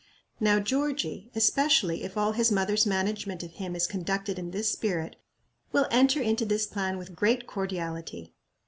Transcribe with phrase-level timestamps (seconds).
[0.39, 5.15] Now Georgie, especially if all his mother's management of him is conducted in this spirit,
[5.71, 8.33] will enter into this plan with great cordiality.